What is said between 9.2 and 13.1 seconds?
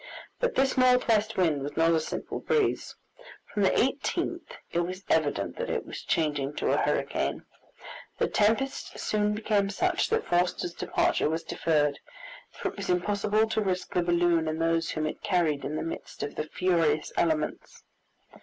became such that Forster's departure was deferred, for it was